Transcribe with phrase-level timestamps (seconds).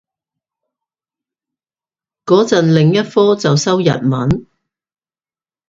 [2.23, 4.47] 個陣另一科就修日文